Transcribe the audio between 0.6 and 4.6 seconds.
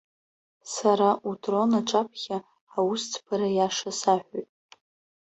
Сара утрон аҿаԥхьа аусӡбара иаша саҳәоит.